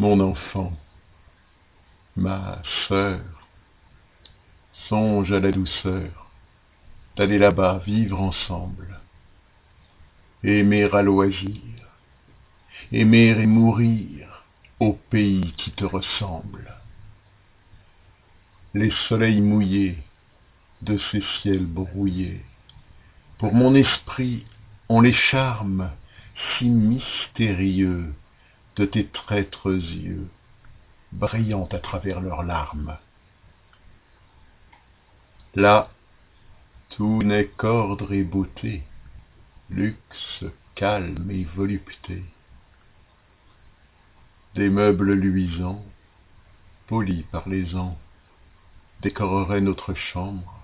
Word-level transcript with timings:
mon 0.00 0.18
enfant, 0.18 0.72
ma 2.16 2.62
sœur, 2.88 3.20
songe 4.88 5.30
à 5.30 5.40
la 5.40 5.52
douceur 5.52 6.30
d'aller 7.18 7.36
là-bas 7.36 7.82
vivre 7.84 8.18
ensemble, 8.18 8.98
aimer 10.42 10.88
à 10.90 11.02
loisir, 11.02 11.60
aimer 12.90 13.36
et 13.38 13.46
mourir 13.46 14.42
au 14.78 14.94
pays 14.94 15.52
qui 15.58 15.70
te 15.72 15.84
ressemble. 15.84 16.74
Les 18.72 18.92
soleils 19.06 19.42
mouillés 19.42 19.98
de 20.80 20.98
ces 21.12 21.22
ciels 21.42 21.66
brouillés, 21.66 22.40
pour 23.36 23.52
mon 23.52 23.74
esprit 23.74 24.46
ont 24.88 25.02
les 25.02 25.12
charmes 25.12 25.90
si 26.56 26.70
mystérieux 26.70 28.14
de 28.76 28.84
tes 28.84 29.06
traîtres 29.06 29.72
yeux, 29.72 30.28
brillant 31.12 31.68
à 31.72 31.78
travers 31.78 32.20
leurs 32.20 32.42
larmes. 32.42 32.96
Là, 35.54 35.90
tout 36.90 37.22
n'est 37.22 37.46
qu'ordre 37.46 38.12
et 38.12 38.22
beauté, 38.22 38.82
luxe, 39.68 40.44
calme 40.74 41.30
et 41.30 41.44
volupté. 41.44 42.22
Des 44.54 44.68
meubles 44.68 45.12
luisants, 45.12 45.84
polis 46.86 47.24
par 47.30 47.48
les 47.48 47.74
ans, 47.76 47.98
décoreraient 49.02 49.60
notre 49.60 49.94
chambre. 49.94 50.54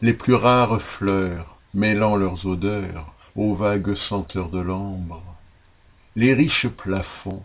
Les 0.00 0.12
plus 0.12 0.34
rares 0.34 0.82
fleurs, 0.98 1.56
mêlant 1.74 2.16
leurs 2.16 2.44
odeurs 2.46 3.14
aux 3.36 3.54
vagues 3.54 3.94
senteurs 4.08 4.50
de 4.50 4.58
l'ambre, 4.58 5.31
les 6.14 6.34
riches 6.34 6.68
plafonds, 6.68 7.42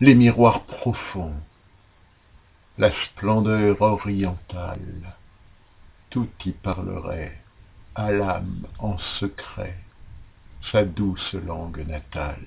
les 0.00 0.14
miroirs 0.16 0.64
profonds, 0.64 1.36
la 2.76 2.90
splendeur 3.04 3.80
orientale, 3.80 5.14
tout 6.10 6.28
y 6.44 6.50
parlerait 6.50 7.38
à 7.94 8.10
l'âme 8.10 8.66
en 8.80 8.98
secret 9.20 9.76
sa 10.72 10.84
douce 10.84 11.34
langue 11.34 11.86
natale. 11.86 12.46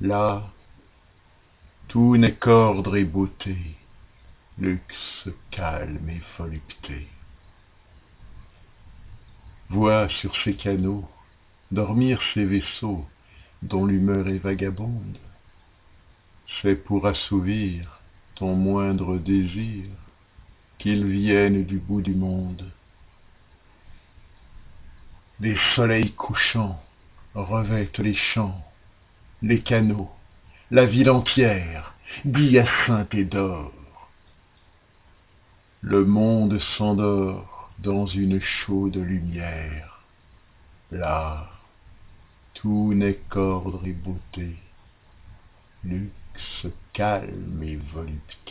Là, 0.00 0.48
tout 1.88 2.16
n'est 2.16 2.34
qu'ordre 2.34 2.96
et 2.96 3.04
beauté, 3.04 3.56
luxe, 4.58 5.28
calme 5.50 6.08
et 6.08 6.22
volupté. 6.38 7.08
Vois 9.68 10.08
sur 10.20 10.32
ces 10.44 10.54
canaux 10.54 11.08
dormir 11.72 12.20
ces 12.32 12.44
vaisseaux 12.44 13.04
dont 13.62 13.86
l'humeur 13.86 14.28
est 14.28 14.38
vagabonde. 14.38 15.18
C'est 16.62 16.76
pour 16.76 17.06
assouvir 17.06 18.00
ton 18.36 18.54
moindre 18.54 19.18
désir 19.18 19.84
qu'ils 20.78 21.06
viennent 21.06 21.64
du 21.64 21.78
bout 21.78 22.02
du 22.02 22.14
monde. 22.14 22.70
Les 25.40 25.56
soleils 25.74 26.12
couchants 26.12 26.80
revêtent 27.34 27.98
les 27.98 28.14
champs, 28.14 28.64
les 29.42 29.60
canaux, 29.60 30.10
la 30.70 30.86
ville 30.86 31.10
entière 31.10 31.94
d'hyacinthe 32.24 33.14
et 33.14 33.24
d'or. 33.24 33.72
Le 35.82 36.04
monde 36.04 36.58
s'endort 36.76 37.70
dans 37.78 38.06
une 38.06 38.40
chaude 38.40 38.96
lumière. 38.96 40.00
Là, 40.90 41.50
tout 42.56 42.94
n'est 42.94 43.20
qu'ordre 43.28 43.86
et 43.86 43.92
beauté, 43.92 44.56
luxe, 45.84 46.66
calme 46.92 47.62
et 47.62 47.76
volupté. 47.76 48.45